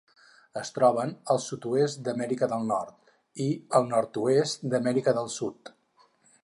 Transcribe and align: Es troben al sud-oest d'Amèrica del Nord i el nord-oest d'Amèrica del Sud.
Es 0.61 0.71
troben 0.77 1.11
al 1.33 1.41
sud-oest 1.43 2.01
d'Amèrica 2.07 2.49
del 2.55 2.65
Nord 2.73 3.13
i 3.47 3.49
el 3.81 3.87
nord-oest 3.93 4.69
d'Amèrica 4.73 5.19
del 5.21 5.33
Sud. 5.37 5.75